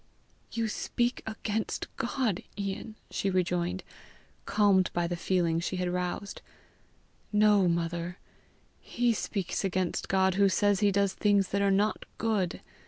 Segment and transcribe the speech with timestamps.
[0.51, 3.83] "You speak against God, Ian," she rejoined,
[4.47, 6.41] calmed by the feeling she had roused.
[7.31, 8.17] "No, mother.
[8.79, 12.61] He speaks against God who says he does things that are not good.